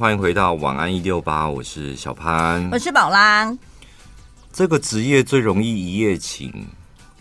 [0.00, 3.52] 欢迎回到晚安一六八，我是小潘，我是宝拉。
[4.52, 6.52] 这个职业最容易一夜情，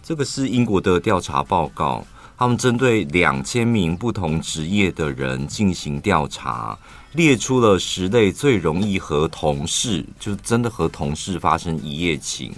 [0.03, 2.05] 这个是英国的调查报告，
[2.37, 6.77] 他们针对两千名不同职业的人进行调查，
[7.13, 12.53] 列出了十类最容易和同事，就真的和同事发生一夜情。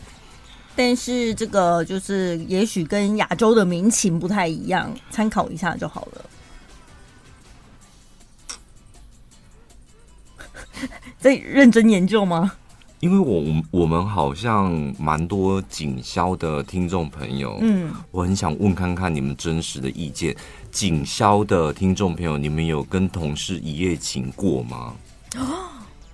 [0.75, 6.25] 但是这个就是也许跟亚洲的民情不太一样，参考一下就好了。
[11.20, 12.51] 在认真研究吗？
[13.00, 20.36] 因为我我们好像蛮多警消的听众朋友，嗯，我很想问看看你们真实的意见。
[20.70, 24.93] 警消的听众朋友，你们有跟同事一夜情过吗？
[25.37, 25.65] 哦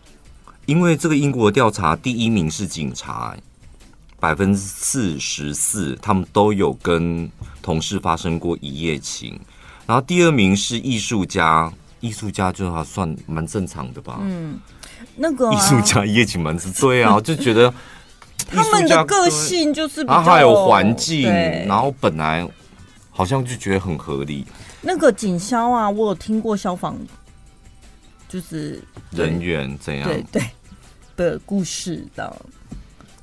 [0.67, 3.35] 因为这个英国调查，第一名是警察，
[4.19, 7.29] 百分之四十四，他们都有跟
[7.61, 9.39] 同事发生过一夜情。
[9.85, 11.71] 然后第二名是艺术家，
[12.05, 14.59] 艺术家就还算蛮正常的吧，嗯。
[15.17, 17.73] 那个艺术家一夜情蛮是对啊，就觉得
[18.51, 21.23] 他们的个性就是比较，然后还有环境，
[21.67, 22.45] 然后本来
[23.09, 24.45] 好像就觉得很合理。
[24.81, 26.97] 那个警消啊，我有听过消防
[28.27, 30.43] 就是人员怎样对对
[31.15, 32.41] 的故事的，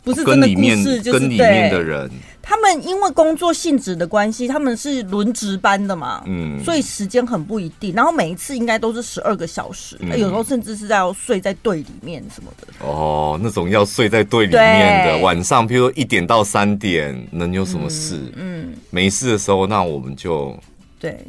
[0.03, 2.11] 不是真的故事，就是跟里面的人。
[2.43, 7.95] 他们因为工作性质的关系，他们是轮值班的嘛，嗯，所以时间很不一定。
[7.95, 12.67] 然后每一次应该都是十二个小时，嗯，有时候甚至是要睡在队里面什么的。
[12.85, 18.17] 哦，那种要睡在队里面的，晚上，譬如说一点到三点，能有什么事？
[18.35, 20.59] 嗯，嗯，没事的时候，那我们就
[20.99, 21.25] 对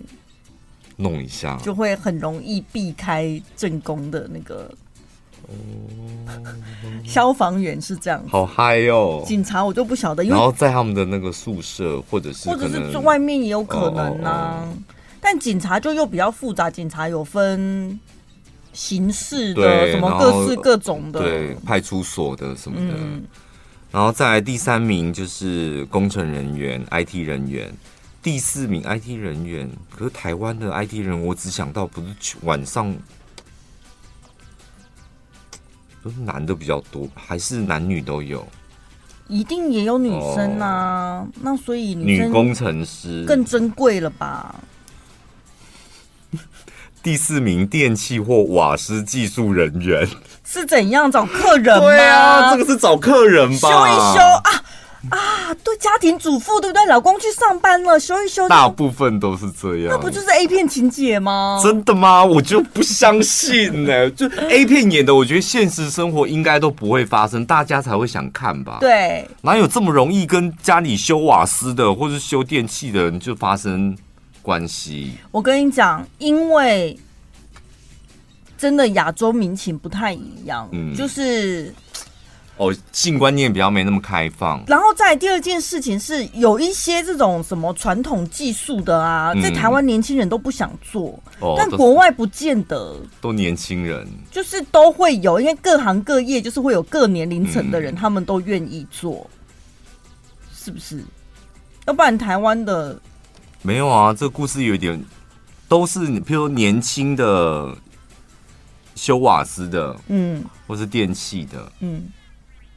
[0.97, 4.69] 弄一下，就会很容易避开正宫的那个。
[5.47, 5.53] 哦，
[7.05, 9.23] 消防员是这样，好嗨哦！
[9.25, 14.55] 警察我就不晓得，因为然后在他们的那个宿舍，或者是或者是外面也有可能呢、啊。
[14.59, 14.77] Oh, oh, oh.
[15.21, 17.99] 但警察就又比较复杂，警察有分
[18.73, 22.95] 刑事的，什么各式各种的，对，派出所的什么的。
[22.97, 23.23] 嗯、
[23.91, 27.71] 然后再来第三名就是工程人员、IT 人员，
[28.21, 29.69] 第四名 IT 人员。
[29.89, 32.93] 可是台湾的 IT 人，我只想到不是晚上。
[36.03, 38.45] 都是男的比较多，还是男女都有？
[39.29, 41.25] 一定也有女生啊。
[41.25, 44.53] 哦、那所以女工程师更珍贵了吧？
[47.01, 50.07] 第四名电器或瓦斯技术人员
[50.45, 51.81] 是怎样找客人吗？
[51.81, 53.69] 对啊，这个是找客人吧？
[53.69, 54.52] 修一修啊。
[55.09, 56.85] 啊，对，家庭主妇对不对？
[56.85, 58.47] 老公去上班了，修一修。
[58.47, 59.89] 大部分都是这样。
[59.89, 61.59] 那不就是 A 片情节吗？
[61.61, 62.23] 真的吗？
[62.23, 64.09] 我就不相信呢、欸。
[64.15, 68.77] 就 A 片演的，我觉得现实生活应该都不会发生，大家才会想看吧？
[68.79, 69.27] 对。
[69.41, 73.95] 哪有这么容易跟家里修瓦斯的或是修电器的人就发生
[74.41, 75.11] 关系？
[75.31, 76.97] 我跟你讲，因为
[78.57, 81.73] 真的亚洲民情不太一样，嗯，就是。
[82.57, 84.63] 哦，性观念比较没那么开放。
[84.67, 92.95] 然后再第二件事情是，有一些这种什么传统技术的啊，在台湾年轻人都不想做，嗯、但国外不见得。
[93.19, 99.27] 都，年轻人，就是都会有，因为各行各业就是会有各年龄层的人，嗯、他们都愿意做，
[100.55, 101.03] 是不是？
[101.87, 103.01] 要不然台湾的
[103.63, 105.03] 没有啊，这个故事有点
[105.67, 107.75] 都是，譬如说年轻的
[108.93, 112.03] 修瓦斯的，嗯，或是电器的，嗯。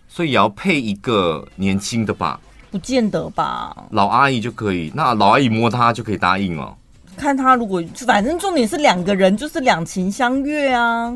[0.09, 2.41] 所以也要配一个年轻的吧？
[2.71, 3.75] 不见得吧。
[3.91, 6.77] 老阿姨就可以，那老阿姨摸他就可以答应了。
[7.17, 11.15] 看他如果反正重点是两个人就是两情相悦啊。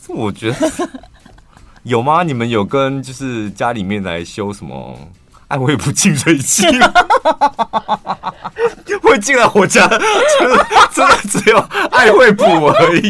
[0.00, 0.88] 这我觉得
[1.82, 2.22] 有吗？
[2.22, 4.98] 你们有跟就是家里面来修什么
[5.54, 6.66] 爱卫普净水器？
[9.00, 10.00] 会进来我家，真
[10.50, 11.58] 的真的只有
[11.92, 13.08] 爱惠普而已，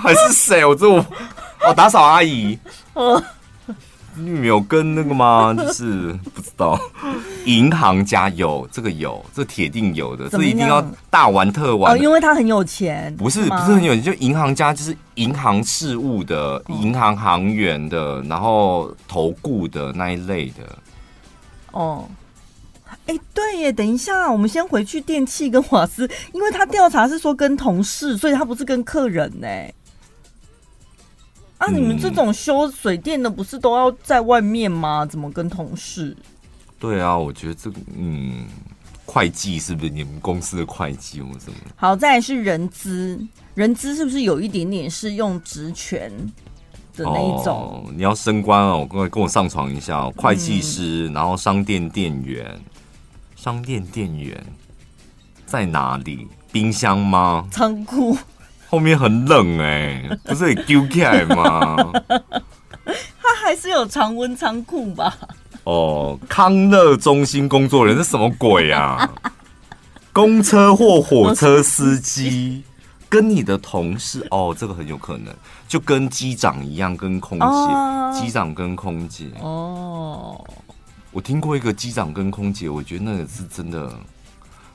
[0.00, 0.64] 还是谁？
[0.64, 1.04] 我这我。
[1.64, 2.56] 哦，打扫阿姨，
[4.14, 5.54] 你没有跟那个吗？
[5.56, 6.78] 就是不知道，
[7.44, 11.92] 银行家有这个有，这铁定有的，这一定要大玩特玩。
[11.92, 13.12] 哦，因为他很有钱。
[13.16, 20.62] 不是不是很有钱，就银行家就是银行事务的，银行行员的，然后投顾的那一类的。
[21.72, 22.08] 哦，
[23.06, 29.48] 哎，对耶，等一下，我们先回去电器跟瓦斯，因为他调查是说跟同事，所以他不是跟客人呢。
[31.58, 31.70] 啊！
[31.70, 35.06] 你们这种修水电的不是都要在外面吗？
[35.06, 36.16] 怎么跟同事？
[36.80, 38.46] 对啊，我觉得这个嗯，
[39.06, 41.56] 会计是不是你们公司的会计或什么？
[41.76, 43.16] 好，再来是人资，
[43.54, 46.10] 人资是不是有一点点是用职权
[46.96, 47.84] 的那一种？
[47.84, 52.60] 哦，你要升官哦，跟跟我上床一下哦，会计师，嗯，然后商店店员，
[53.36, 54.44] 商店店员
[55.46, 56.28] 在哪里？
[56.50, 57.46] 冰箱吗？
[57.50, 58.14] 仓库
[58.68, 61.76] 后面很冷哎、欸，不是很丢起来吗？
[63.22, 65.16] 他还是有常温仓库吧？
[65.64, 69.10] 哦，康乐中心工作人员是什么鬼啊？
[70.12, 72.64] 公车或火车司机，
[73.08, 75.34] 跟你的同事哦，这个很有可能，
[75.72, 80.38] 就跟机长一样，跟空姐，哦、机长跟空姐哦。
[81.10, 83.90] 我听过一个机长跟空姐，我觉得那个是真的。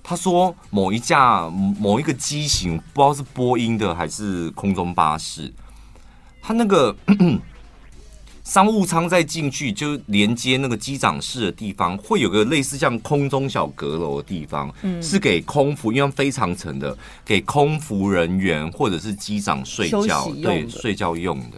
[0.02, 5.54] 他说某一架某一个机型，不知道是波音的还是空中巴士，
[6.42, 6.96] 他那个。
[8.48, 21.58] 商务舱再进去就连接那个机长室的地方，会有个类似像空中小阁楼的地方，嗯，是给空服，因为非常层的，给空服人员或者是机长睡觉，对，睡觉用的。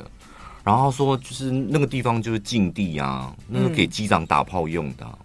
[0.64, 5.16] 然后说就是那个地方就是禁地啊，那是给机长打炮用的，啊，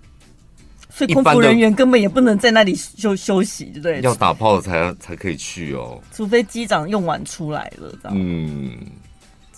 [0.91, 4.03] 所以空服人员根本也不能在那里休休息，对不对？
[4.03, 8.15] 要打炮才才可以去哦，除非机长用完出来了，这样。
[8.15, 8.77] 嗯。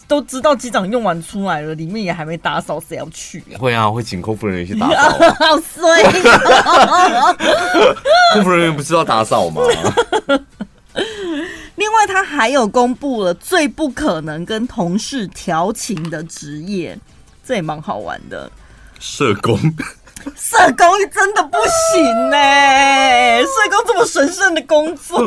[0.09, 3.59] 都知道机长用完出来了，里面也还没打扫，谁要去啊？
[3.59, 5.19] 会啊，会请空服人员去打扫。
[5.35, 7.33] 好衰啊！
[8.35, 9.63] 空服人员不是要打扫吗？
[11.77, 16.99] 另外，他还有公布了最不可能跟同事调情的职业，
[17.45, 18.51] 这也蛮好玩的。
[18.99, 19.59] 社工。
[20.35, 21.59] 社工真的不
[21.93, 25.19] 行呢、欸， 社工这么神圣的工作。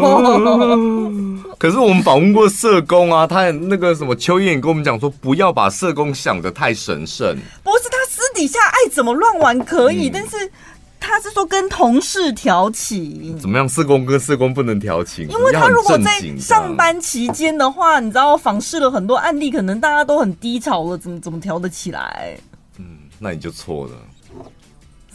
[1.57, 7.37] 可是我们访问过社工啊，他那个什么邱燕也跟我们讲说，不要把社工想得太神圣。
[7.63, 10.51] 不是他私底下爱怎么乱玩可以，嗯、但是
[10.99, 13.37] 他是说跟同事调情。
[13.39, 13.67] 怎么样？
[13.67, 15.27] 社工跟社工不能调情？
[15.29, 22.37] 因为他如果在上班期间的话，你知道访视了很多案例，可能大家都很低潮了，怎么怎么调得起来？
[22.77, 22.85] 嗯，
[23.17, 23.91] 那你就错了。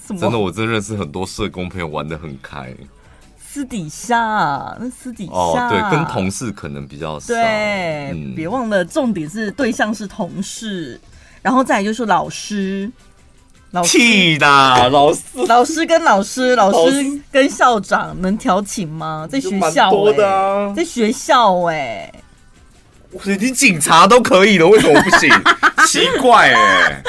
[0.06, 2.74] 真的，我真认识很多社工朋友玩的很开。
[3.38, 7.28] 私底下，那私底下，哦，对，跟同事可能比较少。
[7.28, 11.00] 对，别、嗯、忘了，重点是对象是同事，
[11.40, 12.90] 然后再来就是老师。
[13.70, 14.46] 老师气的
[14.90, 19.26] 老师，老师跟老师，老师跟校长能调情吗？
[19.28, 22.12] 在学校、欸，的啊、在学校、欸，
[23.24, 25.28] 哎，你警察都可以了，为什么不行？
[25.88, 27.02] 奇怪、欸，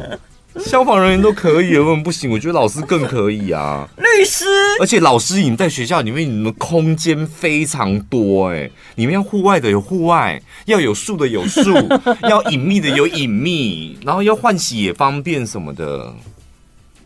[0.00, 0.18] 哎。
[0.58, 2.30] 消防人员都可以，为什么不行？
[2.30, 3.88] 我觉得老师更可以啊。
[3.96, 4.44] 律师，
[4.80, 11.72] 而且老师，你们在学校里面，你们空间非常多，哎，你们要户外的有户外，要有树的有树，
[12.28, 16.12] 要隐秘的有隐秘，然后要换洗也方便什么的。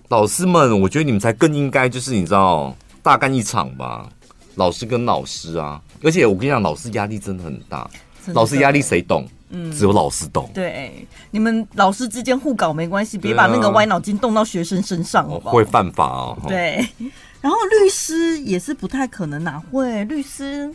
[0.09, 4.09] 老师们，我觉得你们才更应该，就是你知道，大干一场吧。
[4.57, 7.89] 老师跟老师啊，而且我跟你讲，老师压力真的很大，
[8.35, 9.27] 老师压力谁懂？
[9.55, 10.51] 嗯，只有老师懂。
[10.55, 15.53] 对，你们老师之间互搞没关系，别把那个歪脑筋动到学生身上好不好？
[15.53, 16.39] 会犯法哦。
[16.49, 16.89] 对，
[17.43, 20.05] 然后律师也是不太可能哪会？
[20.05, 20.73] 律师，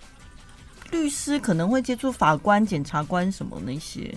[0.92, 4.14] 律师可能会接触法官、检察官什么那些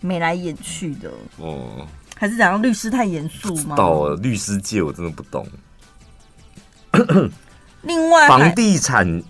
[0.00, 1.86] 眉来眼去的哦。
[2.16, 2.62] 还是怎样？
[2.62, 3.74] 律师太严肃吗？
[3.74, 5.44] 到了律师界我真的不懂。
[7.82, 9.22] 另外，房地产。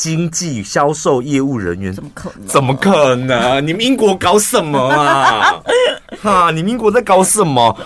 [0.00, 2.46] 经济销售业务人员怎么可能？
[2.46, 3.60] 怎么可能？
[3.66, 5.60] 你们英国搞什么啊？
[6.22, 7.76] 哈，你们英国在搞什么？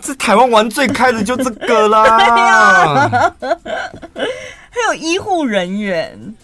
[0.00, 3.08] 这台湾玩最开的就这个啦。
[3.38, 6.34] 还有医护人员，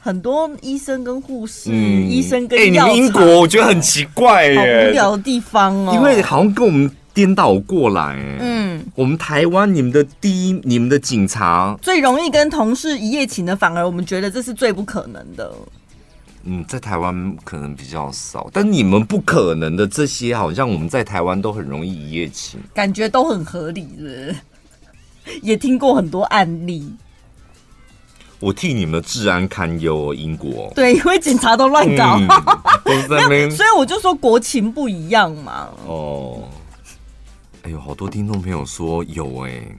[0.00, 2.58] 很多医生跟护士，嗯、医生跟……
[2.58, 5.92] 哎、欸，你们英国我觉得很奇怪耶，好无聊的地方哦。
[5.94, 6.90] 因为好像跟我们。
[7.14, 15.54] 颠倒过来，嗯，我们台湾，你们的第一，你们的警察最容易跟同事一夜情的，反而我们觉得这是最不可能的。
[16.42, 24.34] 嗯，在台湾可能比较少，但你们不可能的这些，好像我们在台湾都很容易一夜情，感觉都很合理的，
[25.40, 26.92] 也听过很多案例。
[28.40, 32.18] 我替你们的治安堪忧，英国对，因为警察都乱搞，
[32.84, 35.68] 嗯、 所以我就说国情不一样嘛。
[35.86, 36.42] 哦。
[37.64, 39.76] 哎呦，好多听众朋友说有哎、欸，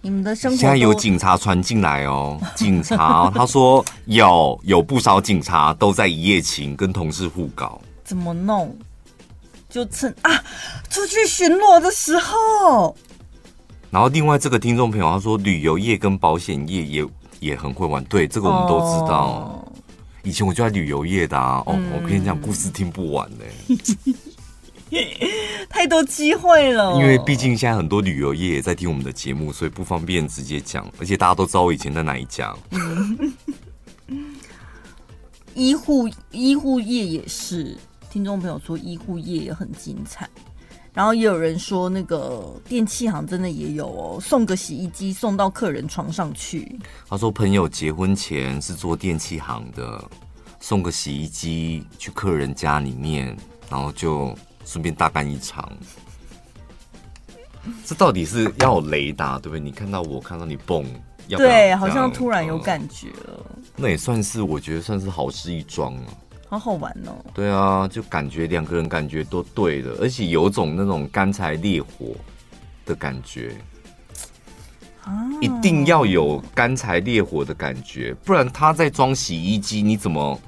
[0.00, 8.74] 你们的生活现在有警察传进来哦， 警察他说有有不少警察都在一夜情，跟同事互搞，怎么弄？
[9.68, 10.30] 就趁啊
[10.88, 12.96] 出去巡逻的时候。
[13.90, 17.06] 然后另外这个听众朋友他说，旅游业跟保险业也
[17.40, 19.26] 也很会玩，对，这个我们都知道。
[19.26, 19.72] 哦、
[20.22, 24.14] 以前我就在旅游业的啊，哦，嗯、我跟你讲故事听不完呢、欸。
[25.68, 30.90] 太多机会了，因为毕竟现在很多旅游业也在听我们的节目，所以不方便直接讲。
[30.98, 32.54] 而且大家都知道我以前在哪一家。
[35.54, 37.76] 医护医护业也是，
[38.10, 40.28] 听众朋友说医护业也很精彩。
[40.92, 46.78] 然后也有人说，那个电器行真的也有哦，送个洗衣机送到客人床上去。
[47.08, 50.08] 他说朋友结婚前是做电器行的，
[50.60, 53.36] 送个洗衣机去客人家里面，
[53.68, 55.70] 然后就顺便大干一场。
[57.84, 59.60] 这到底是要有雷达对不对？
[59.60, 60.84] 你看到我，看到你蹦，
[61.28, 63.46] 要要对，好像突然有感觉了。
[63.76, 66.04] 那也算是，我觉得算是好事一桩啊。
[66.46, 67.16] 好好玩哦！
[67.32, 72.14] 对啊，就感觉两个人感觉都对了，而且有种那种干柴烈火
[72.84, 73.56] 的感觉
[75.02, 75.26] 啊！
[75.40, 80.38] 一定要有干柴烈火的感觉，不然他在装洗衣机，你怎么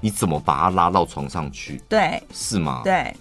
[0.00, 1.82] 你怎么把他拉到床上去？
[1.88, 2.82] 对，是吗？
[2.84, 3.16] 对，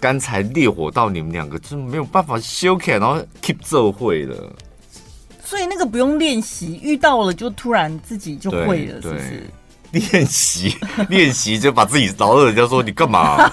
[0.00, 4.34] 干柴烈火到你们两个就没有办法修开，然后 keep 这会了。
[5.44, 9.46] 所以那个不用练习，遇到了就突然自己就会了，是不是？
[9.90, 10.76] 练习
[11.08, 13.52] 练习就把自己然后人家说你干嘛、啊？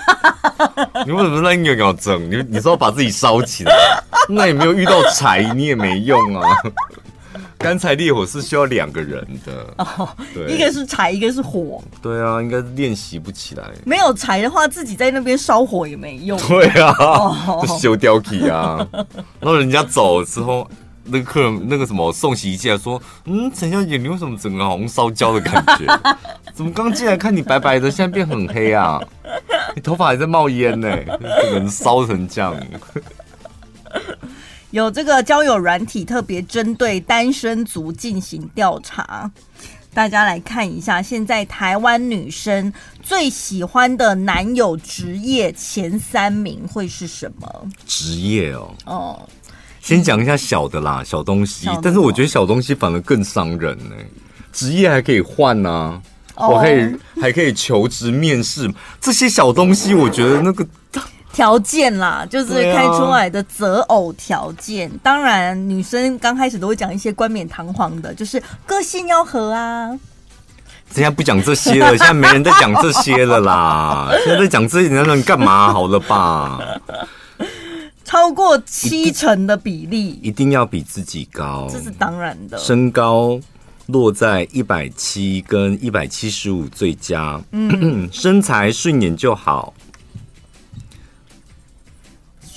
[1.03, 2.29] 你为什么在那扭扭整？
[2.29, 3.73] 你你说要把自己烧起来，
[4.29, 6.55] 那也没有遇到柴，你也没用啊。
[7.57, 11.83] 干柴烈火是需要两个人的哦，对，一个是柴，一个是火。
[12.01, 13.63] 对啊，应该练习不起来。
[13.85, 16.39] 没有柴的话，自己在那边烧火也没用。
[16.47, 18.87] 对啊，哦、就修掉起啊。
[19.39, 20.69] 然后人家走了之后。
[21.09, 25.99] 那个客人那个什么送洗衣机来说，嗯，陈小姐，你为什么整个好像烧焦的感觉？
[26.53, 28.99] 怎么刚进来看你白白的，现在变很黑啊？
[29.73, 32.53] 你头发还在冒烟呢，整个人烧成这样。
[34.71, 39.31] 有这个交友软体特别针对单身族进行调查，
[39.93, 42.71] 大家来看一下，现在台湾女生
[43.01, 47.67] 最喜欢的男友职业前三名会是什么？
[47.85, 49.29] 职业哦，哦。
[49.81, 51.69] 先讲一下小的啦，小东西。
[51.81, 54.05] 但是我觉得小东西反而更伤人呢、欸。
[54.51, 56.01] 职业还可以换呐、啊
[56.35, 56.51] ，oh.
[56.51, 58.69] 我可以还可以求职面试，
[58.99, 60.67] 这些小东西我觉得那个
[61.37, 64.89] 条件啦，就是开出来的择偶条件。
[64.89, 69.95] 啊、当然，女生刚开始都会讲一些冠冕堂皇的，就是个性要合啊。
[70.89, 74.09] 现在不讲这些了，现在没人在讲这些了啦。
[74.25, 75.71] 现在在讲这些，你能干嘛？
[75.71, 76.59] 好了吧。
[78.03, 82.57] 超过七成的比例一，一定要比自己高，这是当然的。
[82.57, 83.39] 身高
[83.85, 89.71] 落在一百七跟一百七十五最佳，嗯， 身材顺眼就好，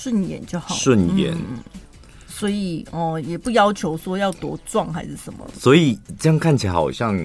[0.01, 1.33] 顺眼就好，顺眼。
[1.33, 1.59] 嗯，
[2.27, 7.17] 所以哦，也不要求说要多壮还是什么，所以这样看起来好像。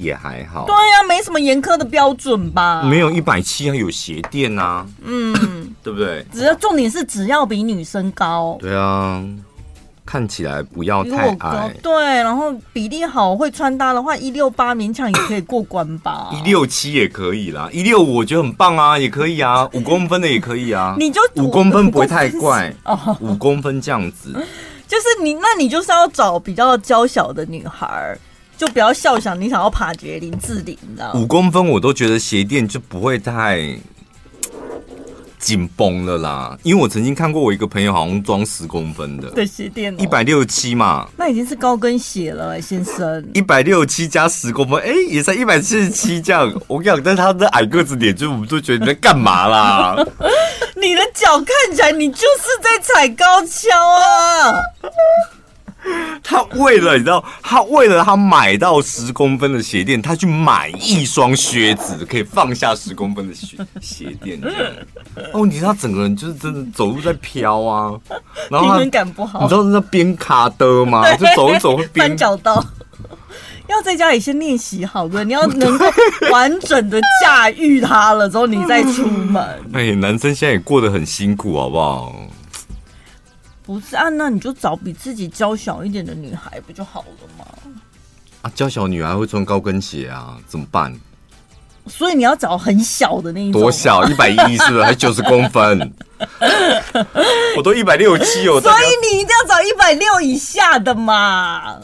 [0.00, 2.84] 也还好，对呀、啊，没什么严苛的标准吧？
[2.84, 5.34] 没有一百七，还有鞋垫啊，嗯，
[5.82, 6.24] 对不对？
[6.32, 9.20] 只要重点是只要比女生高，对啊，
[10.08, 16.30] 看起来不要太矮，对，然后比例好，会穿搭的话，一六八勉强也可以过关吧？
[16.32, 24.32] 一六七也可以啦，一六五我觉得很棒啊，也可以啊，五公分的也可以啊， 你就五公分不会太怪 哦，五公分这样子，
[24.88, 28.16] 就是你，那你就是要找比较娇小的女孩。
[28.56, 31.20] 就不要笑想你想要爬绝林志玲，你知道吗？
[31.20, 33.78] 五公分我都觉得鞋垫就不会太
[35.38, 43.24] 紧绷了啦，因为我曾经看过我一个朋友好像装十公分的的鞋垫，一百六十七嘛，那已经是高跟鞋了，欸，先生。
[43.34, 46.52] 一百六十七加十公分，哎，欸，也才一百七十七这样。
[46.66, 49.96] 我跟你讲，但他的矮个子脸，就我们都觉得你在干嘛啦？
[50.76, 54.60] 你的脚看起来，你就是在踩高跷啊！
[56.22, 64.40] 他为了你知道，他为了他买到十公分的鞋垫，他去买一双靴子，可以放下十公分的鞋鞋垫。
[65.32, 67.94] 哦，你知道他整个人就是真的走路在飘啊，
[68.50, 69.40] 然后平衡感不好。
[69.42, 71.04] 你知道那边卡的吗？
[71.16, 72.64] 就走一走会边翻脚到。
[73.68, 75.84] 要在家里先练习好的，你要能够
[76.32, 79.44] 完整的驾驭它了之后，你再出门。
[79.74, 82.14] 哎，男生现在也过得很辛苦，好不好？
[83.68, 87.44] 不是啊，那你就找比自己娇小一点的女孩不就好了吗？
[88.40, 90.98] 啊，娇小女孩会穿高跟鞋啊，怎么办？
[91.86, 93.60] 所以你要找很小的那一种。
[93.60, 94.02] 多小？
[94.08, 94.82] 一百一是不是？
[94.82, 95.92] 还九十公分？
[97.58, 98.58] 我都一百六七哦。
[98.58, 101.76] 所以你一定要找一百六以下的嘛？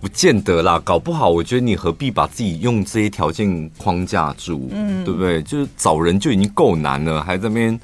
[0.00, 4.66] 不见得啦，搞不好我觉得你何必把自己用这些条件框架住？
[4.72, 5.42] 嗯，对不对？
[5.42, 7.78] 就是找人就已经够难了，还在那边。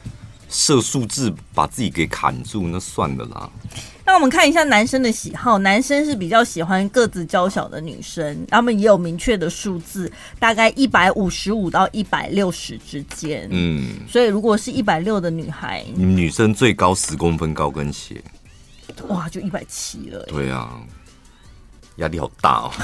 [0.48, 3.50] 设数字把自己给砍住，那算了啦。
[4.04, 13.48] 那我们看一下男生的喜好，男生是比较喜欢个子娇小的女生，他们也有明确的数字，大概一百五十五到一百六十之间。
[13.50, 18.22] 嗯，所以如果是一百六的女孩，女生最高十公分高跟鞋，
[19.08, 20.22] 哇，就一百七了。
[20.28, 20.80] 对啊，
[21.96, 22.70] 压力好大哦。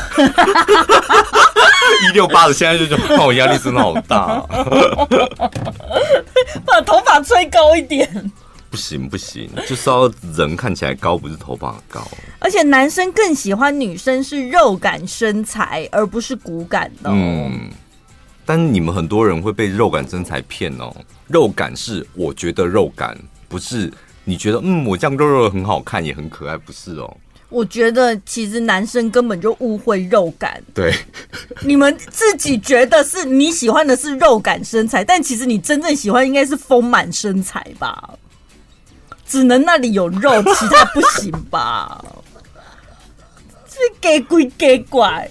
[2.09, 4.45] 一六八的现在就觉得，我压力真的好大。
[6.67, 8.33] 把头发吹高一点。
[8.71, 12.03] 不行不行，就是要人看起来高，不是头发高。
[12.39, 17.13] 而且男生更喜欢女生是肉感身材，而不是骨感的哦。
[17.15, 17.71] 嗯，
[18.47, 20.91] 但是你们很多人会被肉感身材骗哦。
[21.27, 23.93] 肉感是我觉得肉感，不是
[24.25, 27.15] 你觉得嗯，我这样肉肉很好看也很可爱，不是哦。
[27.53, 30.61] 我觉得其实男生根本就误会肉感。
[30.73, 30.93] 对，
[31.61, 38.11] 你们自己觉得是你喜欢的是肉感身材，但其实你真正喜欢应该是丰满身材吧。
[39.27, 42.05] 只能那里有肉，其他不行吧？
[43.69, 45.31] 这给鬼给怪。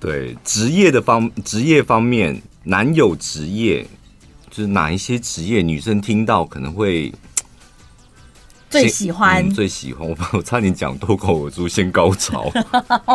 [0.00, 3.86] 对，职业的方职业方面，男友职业
[4.50, 7.12] 就是哪一些职业，女生听到可能会
[8.68, 10.08] 最喜欢，嗯、最喜欢。
[10.08, 12.50] 我我差点讲脱口而出，先高潮，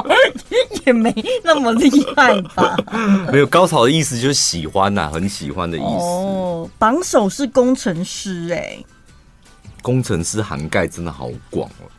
[0.86, 2.76] 也没那么厉害吧？
[3.32, 5.86] 没有高潮的意思，就是喜欢呐、啊，很喜欢的意思。
[5.86, 8.84] 哦，榜首是工程师、欸，哎。
[9.82, 11.90] 工程师涵盖真的好广哦，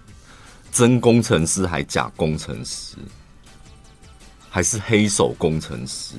[0.71, 2.97] 真工程师还假工程师，
[4.49, 6.15] 还是黑手工程师，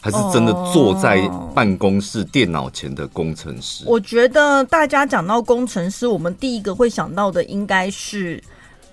[0.00, 1.20] 还是真的坐在
[1.54, 3.84] 办公室电脑前的工程师？
[3.86, 8.42] 我觉得大家讲到工程师，我们第一个会想到的应该是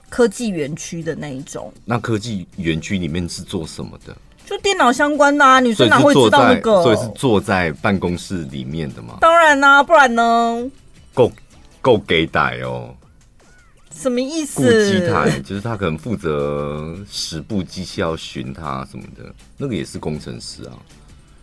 [0.09, 1.71] 科技园区的那一种。
[1.85, 4.15] 那科技园区里面是做什么的？
[4.45, 6.83] 就电脑相关的啊，女生哪会知道那个？
[6.83, 9.17] 所以是坐在办公室里面的吗？
[9.21, 10.69] 当然啦、啊，不然呢？
[11.13, 11.31] 够。
[11.81, 12.89] 够给歹哦，
[13.95, 14.61] 什么意思？
[14.61, 20.73] 顾机台就是他可能负责十部机器要巡他什么的，那个也是工程师啊。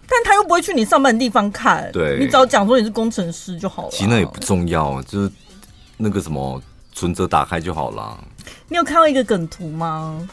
[0.06, 3.90] 但他又不会去你上班的地方看，对，你只要讲说你是工程师就好了。
[3.90, 5.32] 其实那也不重要，就是
[5.96, 8.22] 那个什么存折打开就好了。
[8.68, 10.28] 你有看到一个梗图吗？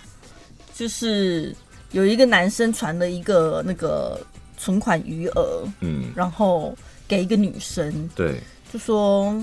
[0.75, 1.55] 就是
[1.91, 4.19] 有一个男生传了一个那个
[4.57, 8.41] 存款余额，嗯，然后给一个女生，对，
[8.73, 9.33] 就说。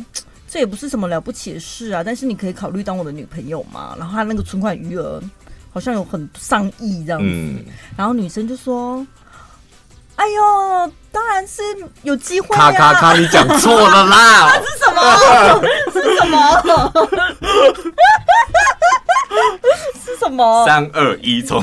[0.57, 3.95] 这也不是什么了不起的事啊，但是你可以考虑当我的女朋友嘛？
[3.99, 5.23] 然后他那个存款余额
[5.71, 7.63] 好像有很上亿这样子，嗯、
[7.95, 9.07] 然后女生就说
[10.17, 11.63] ：“哎呦，当然是
[12.05, 14.51] 有机会啊！”咔咔咔，你讲错了啦！
[14.65, 15.03] 是什么？
[15.93, 16.41] 是什么？
[20.03, 20.65] 是什么？
[20.65, 21.63] 三二一，从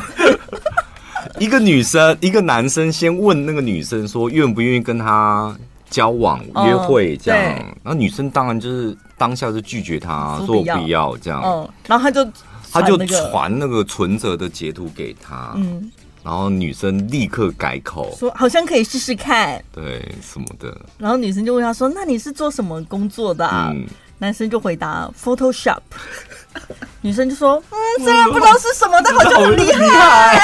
[1.40, 5.58] 一个女生，一个男生先问那个女生说愿不愿意跟他。
[5.94, 7.40] 交往约会这样，
[7.84, 11.40] 然后女生当然就是当下就拒绝他，说我不要这样。
[11.46, 12.28] 嗯，然后他就
[12.72, 15.92] 他就传那个存折的截图给他，嗯，
[16.24, 18.12] 然后女生立刻改口。
[18.18, 20.76] 说好像可以试试看，对什么的。
[20.98, 23.86] 然后女生就问他说：“那你是做什么工作的？”嗯，
[24.18, 25.78] 男生就回答 Photoshop，
[27.02, 30.42] 女生就说：“嗯，虽然不知道是什么，但好像很厉害。”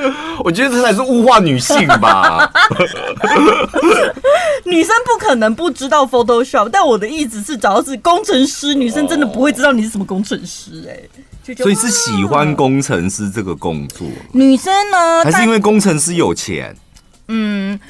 [0.44, 2.50] 我觉得这才是物化女性吧。
[4.64, 11.08] 女生不可能不知道 Photoshop，但我的意思是，只要是工程师，女生真的不会知道你是什么工程师哎、欸。
[11.56, 14.06] 所以是喜欢工程师这个工作。
[14.32, 15.24] 女生呢？
[15.24, 16.76] 还是因为工程师有钱？
[17.28, 17.80] 嗯。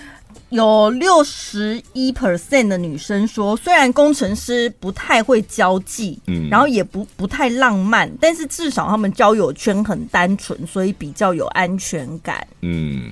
[0.51, 12.47] 有六十一 percent 的女生说，虽然工程师不太会交际，嗯，然后也不不太浪漫，但是至少他们交友圈很单纯，所以比较有安全感。
[12.63, 13.11] 嗯，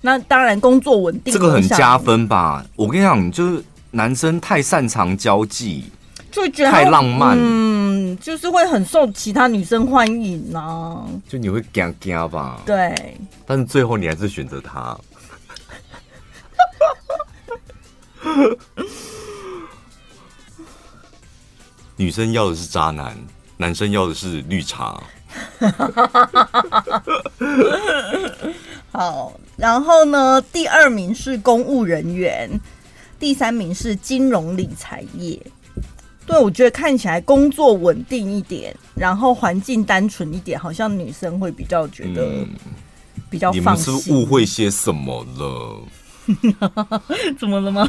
[0.00, 2.66] 那当然工作稳定，这个很加分吧？
[2.74, 5.84] 我跟你讲，就是男生太擅长交际，
[6.32, 11.06] 就觉得太浪漫，嗯，就是会很受其他女生欢迎呢、啊。
[11.28, 12.60] 就你会惊惊吧？
[12.66, 13.16] 对，
[13.46, 14.98] 但是最后你还是选择他。
[21.96, 23.16] 女生要的是渣男，
[23.56, 25.02] 男生要的是绿茶。
[28.90, 30.42] 好，然后呢？
[30.52, 32.50] 第二名是公务人员，
[33.18, 35.40] 第三名是金融理财业。
[36.26, 42.46] 对，我觉得看起来工作稳定一点，然后环境单纯一点，好像女生会比较觉得
[43.30, 43.92] 比较放心。
[43.92, 45.82] 你们是误会些什么了？
[47.38, 47.88] 怎么了吗？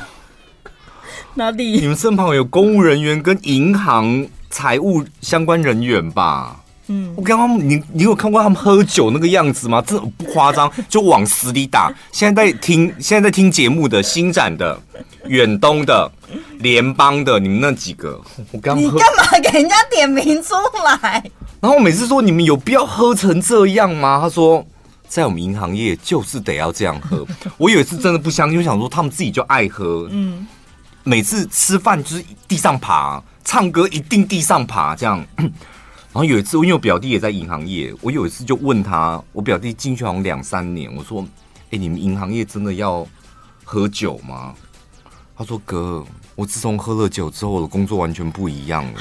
[1.36, 1.80] 哪里？
[1.80, 6.60] 你们身旁有公务人员跟银行财务相关人员吧？
[6.88, 9.82] 嗯，我刚刚你你有看过他们喝酒那个样子吗？
[9.86, 11.94] 这不夸张， 就往死里打。
[12.12, 14.80] 现在在听现在在听节目的新展的、
[15.28, 16.12] 远东的、
[16.60, 20.54] 联邦的，你们那几个，我刚你干嘛给人家点名出
[20.86, 21.24] 来？
[21.62, 24.20] 然后我每次说，你们有必要喝成这样吗？
[24.22, 24.66] 他说。
[25.06, 27.24] 在我们银行业就是得要这样喝。
[27.60, 30.08] 我有一次真的不相信，我想说他们自己就爱喝。
[30.10, 30.48] 嗯，
[31.04, 35.26] 每次吃饭就是地上爬，唱歌一定地上爬这样。
[35.38, 35.50] 然
[36.14, 41.26] 后有一次，因为我表弟也在银行业，我有一次就问他，我表弟进去好像两三年，我说
[41.72, 43.06] 哎，你们银行业真的要
[43.64, 44.54] 喝酒吗？”
[45.36, 49.00] 他说：“哥，我自从喝了酒之后，我的工作完全不一样了，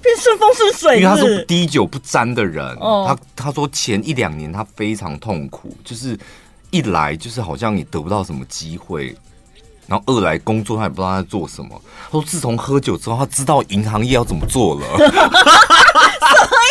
[0.00, 1.00] 变顺风顺水。
[1.00, 6.16] 因为他是滴酒不沾的人，哦、他他说前一两年他非常痛苦，就是
[6.70, 9.16] 一来就是好像你得不到什么机会，
[9.86, 11.70] 然后二来工作他也不知道他在做什么。
[12.04, 14.86] 他说自从喝酒之后，他知道银行业要怎么做了。
[14.98, 15.12] 什么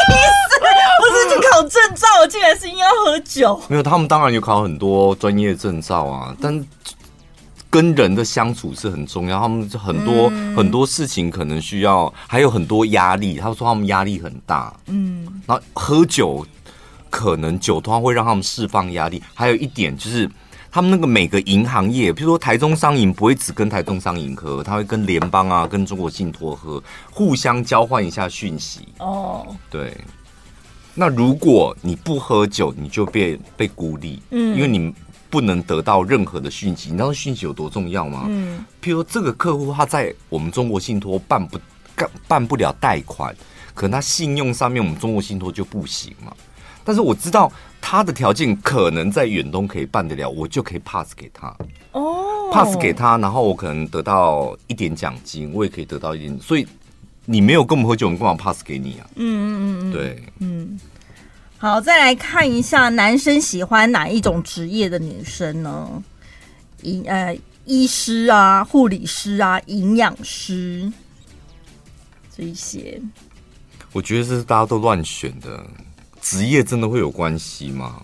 [0.10, 0.60] 意思？
[1.00, 3.62] 不是去考证照，竟然是因为要喝酒？
[3.67, 6.63] 没有，他们当然有考很多专业证照啊，但。”
[7.71, 13.38] 跟人的相处是很重要，他们很多、嗯、很多事情可能需要，还有很多压力。
[13.38, 16.45] 他说他们压力很大，嗯，然后喝酒
[17.10, 19.24] 可能酒通常会让他们释放压力。
[19.34, 20.30] 还有一点就是，
[20.71, 26.81] 他们那个每个银行业，比如说台中商银不会只跟台中商银喝，他会跟联邦啊、跟中国信托喝，
[27.12, 28.88] 互相交换一下讯息。
[28.99, 29.95] 哦，对。
[30.95, 34.93] 那如果你不喝酒，你就被被孤立，嗯，因为你。
[35.31, 38.25] 不能得到任何的讯息，你知道讯息有多重要吗？
[38.27, 41.57] 嗯，譬如说这个客户他在我们中国信托办不
[41.95, 43.34] 干办不了贷款，
[43.73, 46.36] 可能他信用上面我们中国信托就不行嘛。
[46.83, 51.55] 但是我知道他的条件可能在远东可以办得了，我就可以 pass 给他。
[51.91, 56.39] 哦，pass 给他，然后我可能得到一点奖金，我也可以得到一点。
[56.39, 56.67] 所以
[57.25, 59.07] 你没有跟我们喝酒，我们干嘛 pass 给你啊？
[59.15, 60.79] 嗯嗯嗯嗯，对，嗯。
[61.57, 66.03] 好，再来看一下男生喜欢哪一种职业的女生呢？
[66.81, 70.91] 医呃，医师啊，护理师啊，营养师
[72.35, 72.99] 这一些。
[73.91, 75.63] 我觉得这是大家都乱选的，
[76.21, 77.95] 职业真的会有关系吗？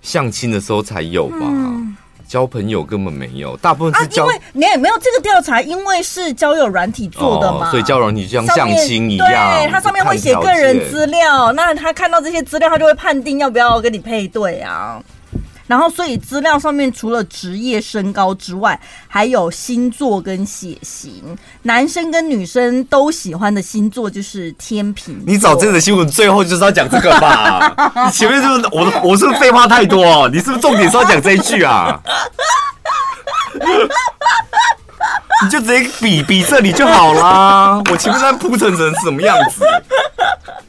[0.00, 1.36] 相亲的时候才有吧。
[1.42, 1.96] 嗯
[2.28, 4.24] 交朋友根本没有，大部分是交。
[4.24, 14.98] 啊、因为你也没有这个调查，因为是交友软体做的嘛，哦、所以交友软体就像相亲一样，对，它上面会写个人资料，那他看到这些资料，他就会判定要不要跟你配对啊。
[15.66, 21.36] 然后，所以资料上面除了职业、身高之外，还有星座跟血型。
[21.62, 25.22] 男生跟女生都喜欢的星座就是天平。
[25.26, 27.74] 你找这个新闻最后就是要讲这个吧？
[28.06, 30.28] 你前面是不是我我是不是废话太多？
[30.28, 32.00] 你是不是重点是要讲这一句啊？
[35.44, 37.82] 你就直接比比这里就好啦。
[37.90, 39.64] 我前面在铺成成什么样子？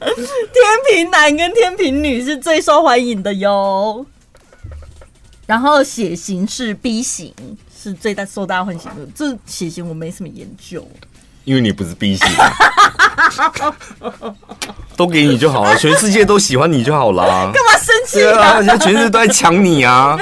[0.06, 4.06] 天平男跟天平女是最受欢迎的哟。
[5.46, 7.34] 然后血型是 B 型，
[7.78, 9.08] 是最大受大家欢迎的。
[9.14, 10.88] 这血型我没什么研究，
[11.44, 12.28] 因为你不是 B 型，
[14.96, 17.52] 都给你就好了， 全世界都喜欢你就好了。
[17.52, 18.62] 干嘛生气啊？
[18.62, 20.18] 现在全世界都在抢你啊！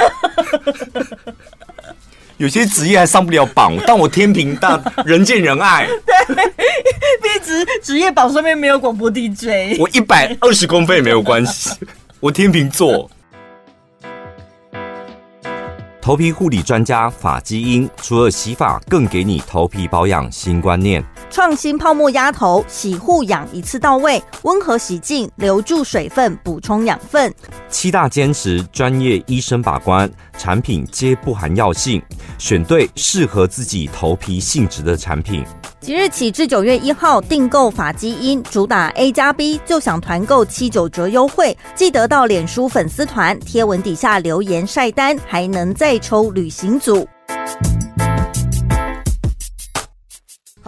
[2.37, 5.87] 有些职业还上不了榜，但我天平大，人见人爱。
[6.07, 6.35] 对，
[7.21, 9.77] 毕竟职业榜上面没有广播 DJ。
[9.79, 11.69] 我一百二十公分也没有关系，
[12.19, 13.07] 我天平座。
[16.11, 21.01] 头皮护理专家法基因，除了洗发，更给你头皮保养新观念。
[21.31, 27.33] 创新泡沫压头，洗护养一次到位，温和洗净，留住水分，补充养分。
[27.69, 32.01] 七大坚持，专业医生把关，产品皆不含药性，
[32.37, 35.41] 选对适合自己头皮性质的产品。
[35.79, 41.57] 即日起至九月一号订购法基因，主打 A 加 B 就享团购七九折优惠。
[41.73, 47.07] 记得到脸书粉丝团贴文底下留言晒单，还能再抽旅行组。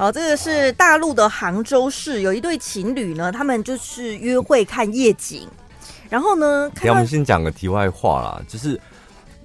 [0.03, 5.47] 好，这个是大陆的杭州市，有一对情侣呢，他们就是约会看夜景，
[6.09, 8.77] 然后呢，给我们先讲个题外话啦，就是。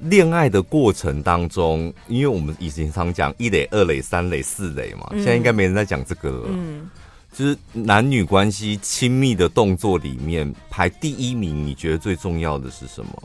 [0.02, 6.44] 恋爱的过程当中，因为我们以前常讲一垒、二垒、三垒、四垒嘛，现在应该没人在讲这个了。
[6.50, 6.88] 嗯，
[7.32, 13.22] 就是男女关系亲密的动作里面排第一名，你觉得最重要的是什么？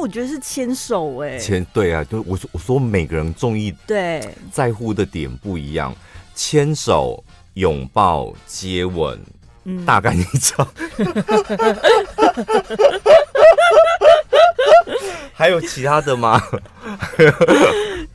[0.00, 1.38] 啊，我觉得是牵手哎。
[1.38, 5.94] 牵对啊，就我说我说每个人中意对在乎的点不一样，
[6.34, 7.22] 牵手、
[7.54, 9.20] 拥抱、接吻，
[9.64, 10.66] 嗯，大概你知道。
[15.34, 16.42] 还有其他的吗？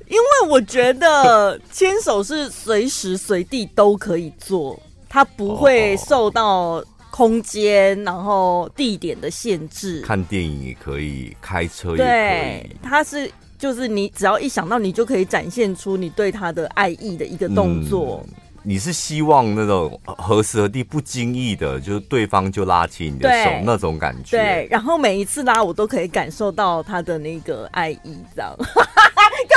[0.08, 6.84] 因为我觉得牵手是随时随地都可以做，它不会受到
[7.16, 10.02] 空间然后地点的限制。
[10.02, 12.06] 看电影也可以，开车也可以。
[12.06, 18.22] 对，它是就是你只要一想到，你就可以展现出你对他的爱意的一个动作。
[18.28, 18.34] 嗯
[18.68, 24.36] 你是希望那种何时何地不经意的，就是对方就拉起你的手那种感觉。
[24.36, 28.58] 对，然后每一次拉，我都可以感受到他的那个爱意，这样。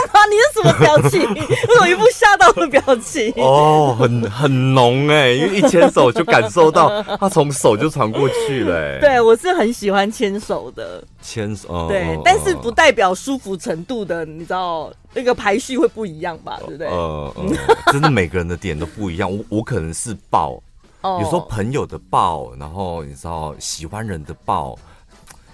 [0.13, 0.27] 干吗？
[0.31, 1.21] 你是什么表情？
[1.35, 3.33] 为什么一副吓到的表情？
[3.37, 8.99] 哦，很很浓哎，因为一牵手就感受到他从手就传过去了哎。
[9.01, 11.03] 对，我是很喜欢牵手的。
[11.21, 16.59] 牵手，对，哦、但是不代表舒服程度的，你知道那个排序会不一样吧？
[16.67, 16.89] 对不对？
[16.89, 19.31] 呃，呃真的每个人的点都不一样。
[19.31, 20.61] 我 我可能是抱，
[21.03, 24.79] 有时候朋友的抱，然后你知道喜欢人的抱。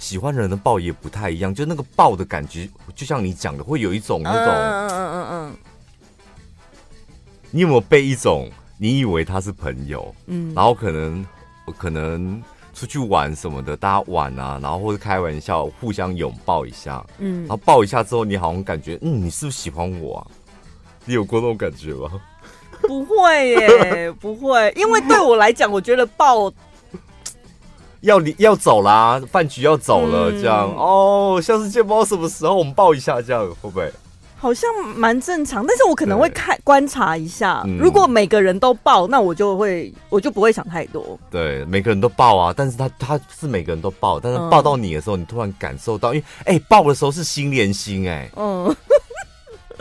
[0.04, 5.56] 喜欢人的抱也不太一样，就那个抱的感觉，就像你讲的，会有一种那种，嗯嗯嗯嗯，
[7.50, 11.26] 你有没有被一种你以为他是朋友，嗯，然后可能
[11.78, 12.42] 可能
[12.74, 20.26] 出去玩什么的，大家玩啊，然后或者开玩笑，互相拥抱一下，嗯，然后抱一下之后，你好像感觉，嗯，你是不是喜欢我啊？
[21.06, 22.10] 你有过那种感觉吗？
[22.82, 26.52] 不会耶， 不会，因为对我来讲，我觉得抱。
[28.04, 31.40] 要离要走啦，饭局要走了，这样、嗯、哦。
[31.42, 33.90] 下次见不知道什么时候，我们抱一下，这样会不会？
[34.36, 37.62] 好像蛮正常，但是我可能会看观察一下。
[37.64, 41.18] 嗯、如果每个人都抱，那我就会我就不会想太多。
[41.30, 48.76] 对，每个人都抱啊，但是他他是每个人都抱，但是抱到你的时候，嗯、你突然感受到，因为哎、欸，抱的时候是心连心、欸，哎，嗯。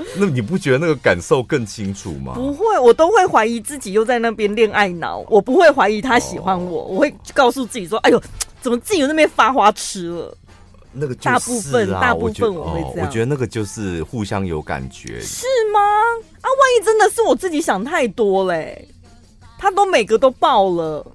[0.18, 2.34] 那你不觉得那个感受更清楚吗？
[2.36, 5.20] 不会，我都会怀疑自己又在那边恋爱脑。
[5.30, 8.22] 我不会怀疑他喜欢我，哦、我会告诉自己说：“哎呦，
[8.62, 10.38] 怎么自己有那边发花痴了？”
[10.96, 13.06] 那个、就是啊、大部分大部分我会这样我、哦。
[13.08, 15.80] 我觉得那个就是互相有感觉，是吗？
[16.42, 18.88] 啊，万一真的是我自己想太多嘞，
[19.58, 21.06] 他都每个都爆了。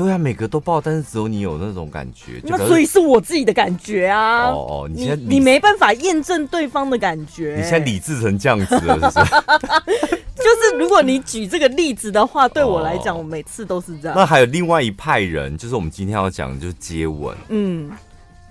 [0.00, 4.46] 对啊，每个都爆，但是只有你有那种感觉，那所以是我自己的感觉啊。
[4.46, 7.54] 哦哦，你现在你，你没办法验证对方的感觉。
[7.54, 10.16] 你现在理智成这样子了，是不是？
[10.40, 14.16] 就是如果你举这个例子的话，对我来讲，我每次都是这样。
[14.16, 17.36] 那还有另外一派人，就是我们今天要讲的就是接吻。
[17.50, 17.90] 嗯，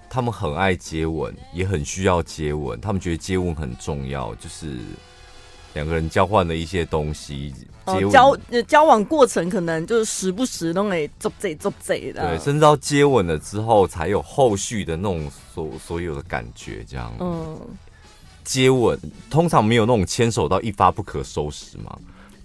[0.07, 4.77] 他们很爱接吻，也很需要接吻，他们觉得接吻很重要，就是。
[5.73, 7.53] 两个人交换了一些东西，
[7.86, 17.13] 哦、交交往过程可能就是时不时都会做贼做贼的，对，甚至到接吻了之后才有后续的那种所所有的感觉，这样。
[17.19, 17.58] 嗯，
[18.43, 21.97] 接吻通常没有那种牵手到一发不可收拾嘛。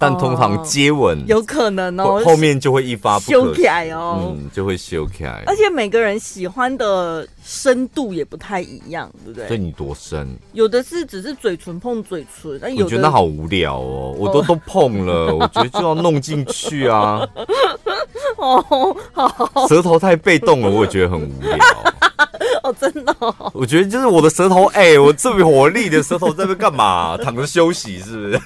[0.04, 5.42] 但通常接吻、哦、有可能哦，后面就会一发不可收拾哦，嗯，就会修起来。
[5.46, 9.48] 而且每个人喜欢的深度也不太一样，对不对？
[9.48, 10.28] 对你多深？
[10.52, 17.26] 有的是只是嘴唇碰嘴唇，但有我觉得那好无聊哦，我都都碰了，哦、 我觉得就要弄进去啊。
[18.36, 21.56] 哦，好，舌头太被动了，我也觉得很无聊。
[22.62, 23.34] 哦，真的、哦？
[23.54, 27.16] 我觉得就是我的舌头，哎、欸，我这么活力的舌头在那边干嘛？
[27.22, 28.40] 躺着休息是不是？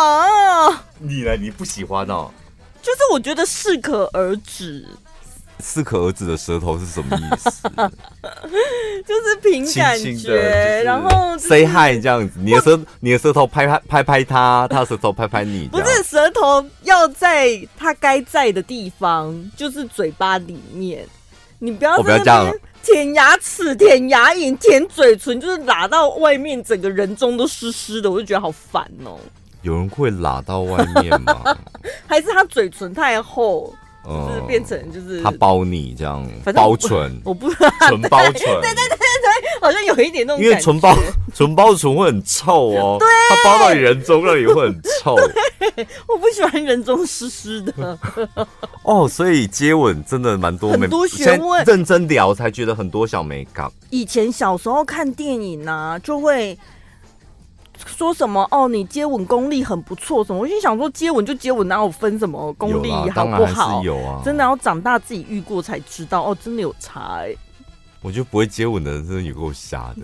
[0.00, 1.36] 好，你呢？
[1.36, 2.30] 你不喜欢哦？
[2.80, 4.86] 就是我觉得适可而止。
[5.62, 7.60] 适可而止的舌头是什么意思？
[9.06, 12.40] 就是凭感觉，轻轻就是、然后 say hi 这样子。
[12.40, 15.68] 你的舌，你的舌头拍拍拍拍他，他的舌头拍拍你。
[15.68, 21.06] 不是舌头要在他该在的地方，就是嘴巴里面。
[21.58, 22.50] 你不要不要这样
[22.82, 29.18] 舔牙齿、舔牙龈、舔嘴唇，就是拉到外面，整个人中都湿湿的，我就觉得好烦哦。
[29.62, 31.56] 有人会拉到外面吗？
[32.06, 33.74] 还是他嘴唇太厚？
[34.02, 40.96] 就是变成就是他包你这样，包唇， 我不知道唇包 唇，对对对对对，好像有一点那种，因为唇包
[41.34, 45.14] 唇包唇会很臭哦，对，他包到你人中那里会很臭，
[46.08, 47.98] 我不喜欢人中湿湿的。
[48.84, 53.70] 哦，所以接吻真的蛮多，很多学问，认真聊才觉得很多小美感。
[53.90, 56.58] 以前小时候看电影啊，就会。
[57.86, 58.68] 说什么哦？
[58.68, 60.40] 你接吻功力很不错，什么？
[60.40, 63.82] 我心想说，接吻就接吻，哪有分什么功力好不好？
[63.82, 67.24] 有啊，真的要长大自己遇过才知道哦，真的有差。
[68.02, 70.02] 我觉得不会接吻的人真的有够瞎的。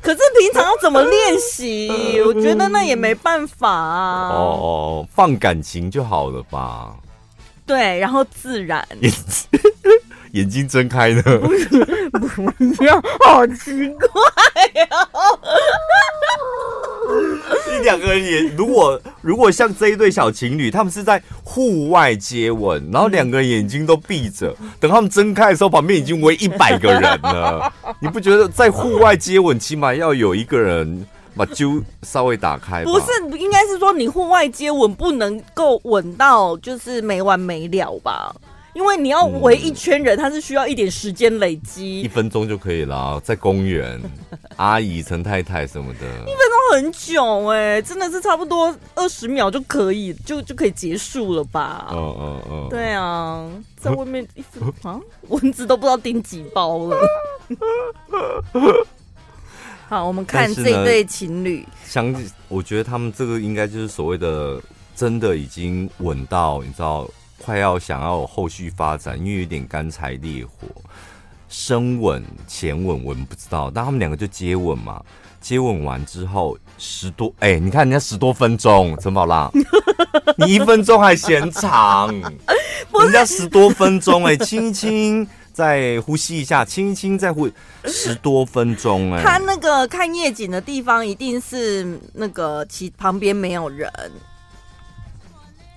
[0.00, 1.88] 可是平常要怎么练习？
[2.24, 4.30] 我觉得那也没办法啊。
[4.30, 6.96] 哦哦，放感情就好了吧？
[7.66, 8.86] 对，然后自然。
[10.36, 11.38] 眼睛睁开的？
[11.38, 11.66] 不是，
[12.76, 15.38] 不要，好奇怪呀、哦！
[17.70, 27.72] 你两个人也，如果如果像这一对小情侣，他们是在户外接吻，然后两个人眼睛都闭着，等他们睁开的时候，旁边已经围一百个人了。
[28.00, 32.84] 你不觉得在户外接吻，起码要有一个人把揪稍微打开？
[32.84, 33.06] 不是，
[33.38, 38.34] 应该是说你户外接吻不能够吻到就是没完没了吧？
[38.76, 43.98] 因为你要围一圈人，他是需要一点时间累积，一分钟就可以了，在公园，
[44.56, 51.88] 阿姨、陈太太什么的，一分钟很久哎，真的是差不多二十秒就可以，就就可以结束了吧？
[51.90, 53.48] 嗯嗯嗯，对啊，
[53.80, 56.98] 在外面一分啊，蚊子都不知道叮几包了。
[59.88, 61.66] 好，我们看这对情侣。
[61.86, 62.14] 相，
[62.48, 64.60] 我觉得他们这个应该就是所谓的
[64.94, 70.66] 真的已经稳到，你知道，快要想要有后续发展，因为有点干柴烈火，
[71.48, 73.70] 深吻、浅吻，我们不知道。
[73.74, 75.02] 但他们两个就接吻嘛，
[75.40, 79.50] 接吻完之后十多，哎、欸，你看人家十多分钟，陈宝拉，
[80.38, 82.08] 你一分钟还嫌长，
[83.00, 85.28] 人家十多分钟、欸，哎，亲一亲。
[85.56, 87.48] 再呼吸一下，轻轻再呼
[87.86, 89.22] 十多分钟哎。
[89.22, 93.90] 他那个看夜景的地方一定是那个其旁边没有人，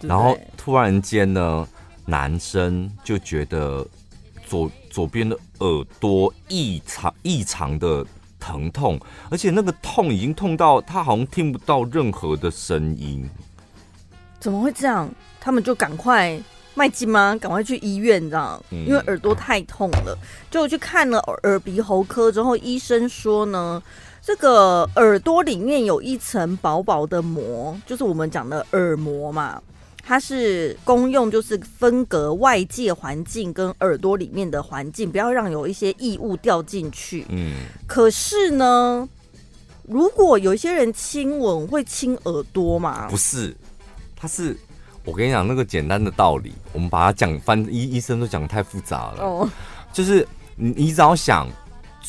[0.02, 1.68] 然后突然间呢，
[2.06, 3.86] 男生就觉得
[4.46, 8.06] 左左边的耳朵异常异常的
[8.40, 13.30] 疼痛，而且那个痛已经痛到他好像听不到任何的声音。
[14.40, 15.10] 怎么会这样？
[15.40, 16.40] 他们就赶快。
[16.76, 17.36] 麦金吗？
[17.42, 18.64] 赶快去医院，你知道？
[18.70, 20.18] 因为耳朵太痛了，
[20.50, 23.84] 就去看了耳鼻喉科之后，医生说呢，
[24.22, 29.62] 这个耳朵里面有一层薄薄的膜，就是我们讲的耳膜嘛。
[30.10, 37.24] 它是功用就是分隔外界环境跟耳朵里面的环境，不要让有一些异物掉进去。
[37.30, 37.58] 嗯。
[37.86, 39.08] 可是呢，
[39.84, 43.08] 如果有一些人亲吻会亲耳朵嘛？
[43.08, 43.56] 不是，
[44.15, 44.58] 它是。
[45.06, 49.24] 我跟你讲那个简单的道理，我们把它讲翻医医生都讲得太复杂了。
[49.24, 49.50] 哦，
[49.93, 51.48] 就是你你只要想，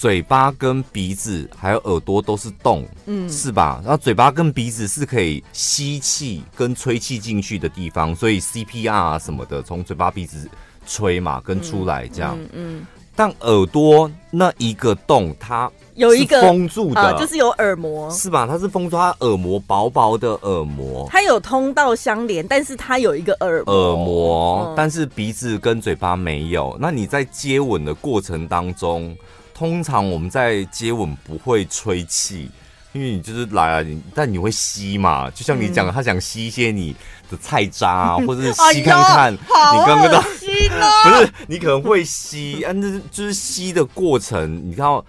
[0.00, 3.82] 嘴巴跟鼻子还有耳朵都是洞，嗯，是吧？
[3.84, 10.48] 然后嘴巴跟鼻子是可以吸气跟吹气进去的地方，所以 CPR 啊什么的从嘴巴鼻子
[10.86, 12.34] 吹嘛，跟出来这样。
[12.34, 15.70] 嗯，嗯嗯，但耳朵那一个洞它。
[15.96, 18.46] 有一个封住的，啊，就是有耳膜，是吧？
[18.46, 26.74] 它是封住，它耳膜薄薄的耳膜，它有通道相连，但是它有一个耳膜耳膜，嗯，但是鼻子跟嘴巴没有。
[26.80, 29.14] 那你在接吻的过程当中，
[29.60, 32.50] 通常我们在接吻不会吹气，
[32.94, 35.28] 因为你就是来了，你但你会吸嘛？
[35.32, 36.96] 就像你讲，嗯，他想吸一些你
[37.30, 40.86] 的菜渣，啊， 或者是吸看看，哎，你刚刚吸呢？
[41.04, 45.04] 不是，你可能会吸，啊，那就是吸的过程，你看到。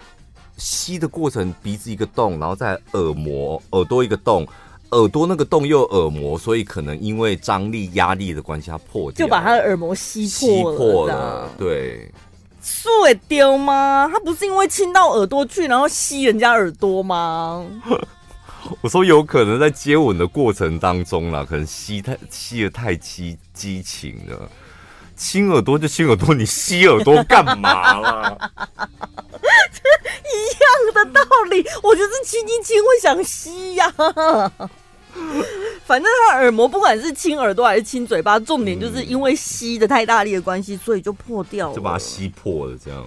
[0.58, 4.48] 吸的过程，鼻子一个洞，然后再耳膜，耳朵一个洞，
[4.92, 10.78] 耳朵那个洞又耳膜，所以可能因为张力、压力的关系，它破掉，就把他的耳膜吸破了。
[10.78, 12.12] 吸破了，对。
[12.62, 14.10] 树会丢吗？
[14.12, 17.66] 他不是因为亲到耳朵去，然后吸人家耳朵吗？
[18.82, 24.50] 我说有可能在接吻的过程当中啦，可能吸太吸的太激激情了。
[25.16, 28.38] 亲耳朵就亲耳朵，你吸耳朵干嘛啦？
[30.32, 34.52] 一样的道理，我就是亲一亲会想吸呀、啊。
[35.86, 42.78] 反正他耳膜不管是亲耳朵还是亲嘴巴，重点就是因为吸的太大力的关系，所以就破掉了，就把它吸破了。
[42.84, 43.06] 这样。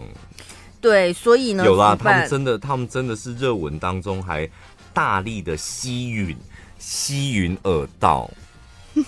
[0.80, 4.48] 对，所以呢，有啦，他们真的，他们真的是热吻当中还
[4.92, 6.36] 大力的吸吮，
[6.78, 8.30] 吸吮耳道。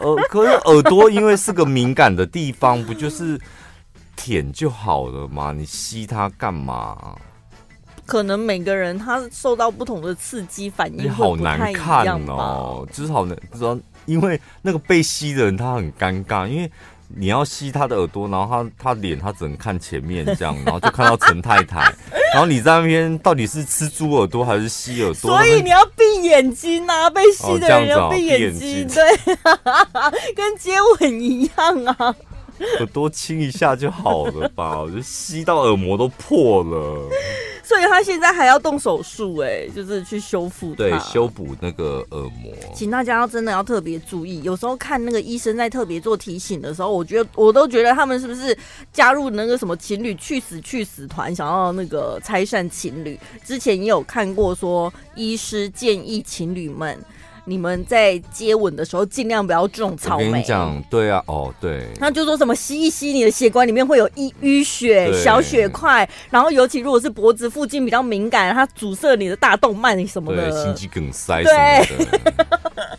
[0.00, 3.38] 呃，可是耳朵因为是个敏感的地方，不就是？
[4.20, 7.16] 舔就好了嘛，你吸它干嘛？
[8.08, 16.72] 可能每个人他受到不同的刺激反应，你好难看哦，就是好难，不知道，因为那个被吸的人他很尴尬，因为
[17.08, 21.80] 你要吸他的耳朵，然后他他脸他只能看前面这样，然后就看到陈太太，
[22.32, 25.30] 然后你在那边到底是吃猪耳朵还是吸耳朵？
[25.30, 32.14] 所以你要闭眼睛啊，被吸的人要闭眼睛，哦、对，跟接吻一样啊。
[32.78, 34.80] 耳朵亲一下就好了吧？
[34.80, 37.08] 我就吸到耳膜都破了，
[37.68, 42.50] 所以他现在还要动手术，哎，就是去修复，对，修补那个耳膜。
[42.74, 48.56] 请大家要真的要特别注意，有时候看那个医生在特别做提醒的时候，我觉得我都觉得他们是不是
[48.90, 53.20] 加入那个什么情侣去死去死团，想要那个拆散情侣？
[53.44, 56.98] 之前也有看过说，医师建议情侣们。
[57.48, 60.26] 你们在接吻的时候，尽量不要种草莓。
[60.26, 61.86] 我跟你讲，对啊，哦，对。
[61.98, 72.98] 那就说什么吸一吸，你的血管里面会有淤淤血、小血块，然后尤其如果是脖子附近比较敏感，它阻塞你的大动脉什么的，对，心肌梗塞什么的。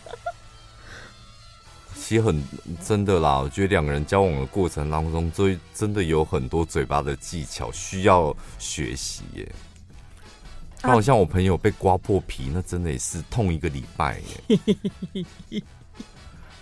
[1.94, 2.42] 其实很
[2.84, 9.48] 真的啦，我觉得两个人交往的过程当中，最真的有很多嘴巴的技巧需要学习耶。
[10.80, 15.62] 他好像我朋友被刮破皮，那真的也是痛一个礼拜耶。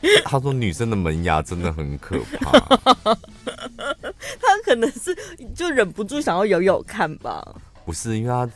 [0.25, 2.59] 他说女生的门牙真的很可怕。
[4.41, 5.17] 他可能是
[5.55, 7.47] 就忍不住想要咬咬看吧？
[7.85, 8.49] 不是，因为他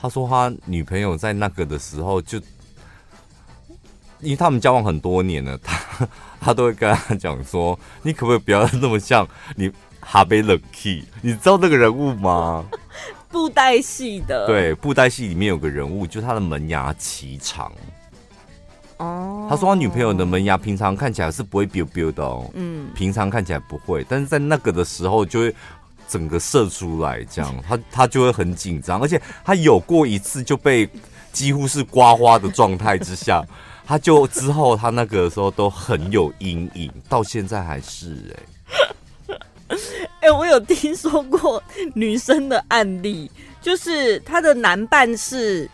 [0.00, 2.38] 他说他女朋友在那个的时候就，
[4.20, 6.08] 因为他们交往很多年了，他
[6.40, 9.70] 他都会跟他讲说，你可不可以不要那么像你。
[10.02, 12.64] 哈贝冷 key，你知道那个人物吗？
[13.30, 17.70] 布袋戏的，对，布袋戏里面有个人物，就是他的门牙奇长。
[18.96, 25.54] 哦，他说他女朋友的门牙平常看起来是不会 biu biu 的哦，嗯，平常看起来不会，但是在那个的时候就会
[26.08, 30.88] 整个射出来，这样他他就会很紧张，而且他有过一次就被
[31.32, 33.42] 几乎是刮花的状态之下，
[33.86, 38.46] 他就之后他那个的时候都很有阴影，到现在还是哎、欸。
[40.20, 41.62] 哎、欸，我有听说过
[41.94, 43.30] 女生的案例，
[43.62, 45.68] 就是她的男伴是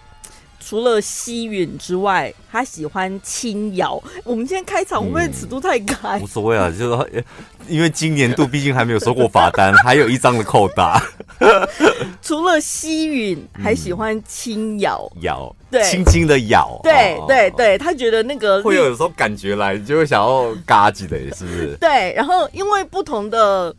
[0.60, 4.02] 除了吸吮之外，他喜欢轻咬。
[4.24, 6.18] 我们今天开场会不会尺度太开？
[6.18, 7.24] 嗯、 无所谓啊，就是
[7.68, 11.02] 因为今年度毕竟还没有收过罚单，还有一张的扣打。
[12.22, 16.80] 除了吸吮，还喜欢轻咬，咬，对，轻轻的咬。
[16.82, 21.76] 对对对，他觉得那个会有时候感觉来，就会想要嘎几的，是不是？
[21.80, 23.74] 对，然后因为不同的。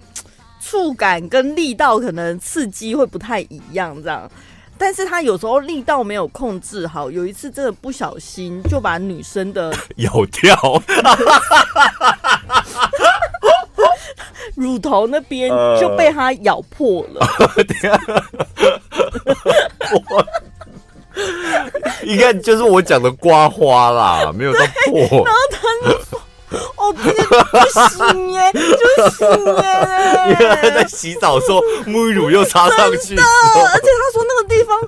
[0.70, 4.30] 触感跟力道可能刺激会不太一样，这样，
[4.78, 10.84] 但是他有时候力道没有控制好，有一次真的不小心就把女生的 咬掉，
[14.56, 15.50] 乳头那边
[15.80, 17.26] 就被他咬破了。
[19.94, 20.26] 我
[22.04, 25.00] 应该就是我讲的刮花啦，没有到破。
[25.24, 25.62] 然后他。
[26.50, 27.02] 哦，不
[27.98, 28.60] 行耶，不
[29.12, 29.28] 行
[29.58, 29.68] 耶！
[30.30, 34.80] 因为他在洗澡的时候，沐浴乳又擦上去，的而且他说那个地方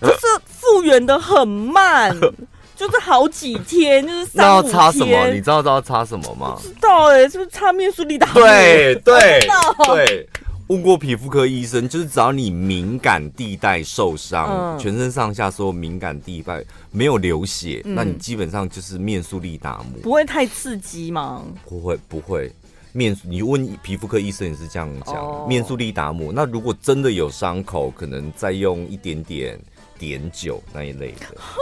[0.00, 0.26] 就是
[0.60, 2.16] 复原的很慢，
[2.76, 4.72] 就是好几天，就是三五天。
[4.72, 5.26] 那要擦什么？
[5.32, 6.56] 你知道要擦什么吗？
[6.62, 8.28] 不知道哎，是不是擦面霜力达？
[8.34, 9.40] 对对
[9.84, 10.28] 对。
[10.72, 19.98] 问过皮肤科医生，就是只要你敏感地带受伤，嗯、全身上下所有敏感地带没有流血，嗯、那你基本上就是面速力达姆。
[20.02, 21.44] 不会太刺激吗？
[21.68, 22.50] 不会，不会。
[22.92, 26.32] 面，你问皮肤科医生也是这样讲，哦、面速力达姆。
[26.32, 29.60] 那如果真的有伤口，可能再用一点点
[29.98, 31.52] 碘酒那一类的，哈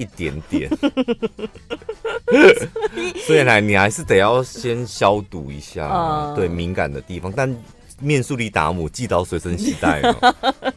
[0.00, 0.68] 一点点。
[3.24, 7.56] 所以 呢，你还是得要先消毒一下，嗯、对敏感的地方，但。
[8.00, 10.34] 面速力达姆，记刀随身携带哦。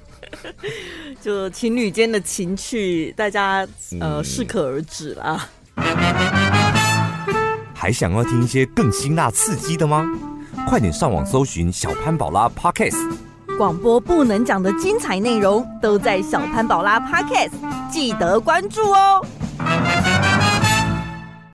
[1.21, 3.67] 就情侣间的情趣，大家
[3.99, 5.47] 呃适、嗯、可而止啦。
[7.73, 10.05] 还想要听一些更辛辣刺激的吗？
[10.67, 13.15] 快点上网搜寻小潘宝拉 Podcast。
[13.57, 17.51] 广播不能讲的精彩内容都在小潘宝拉 Podcast，
[17.91, 19.25] 记得关注哦。